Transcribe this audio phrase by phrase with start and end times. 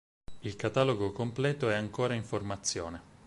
[0.39, 3.01] Il catalogo completo è ancora in formazione.